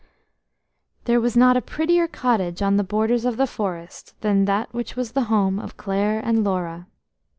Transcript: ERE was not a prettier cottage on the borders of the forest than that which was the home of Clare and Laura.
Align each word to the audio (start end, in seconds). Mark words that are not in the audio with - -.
ERE 1.07 1.19
was 1.21 1.37
not 1.37 1.55
a 1.55 1.61
prettier 1.61 2.07
cottage 2.07 2.63
on 2.63 2.75
the 2.75 2.83
borders 2.83 3.23
of 3.23 3.37
the 3.37 3.45
forest 3.45 4.19
than 4.21 4.45
that 4.45 4.73
which 4.73 4.95
was 4.95 5.11
the 5.11 5.25
home 5.29 5.59
of 5.59 5.77
Clare 5.77 6.19
and 6.25 6.43
Laura. 6.43 6.87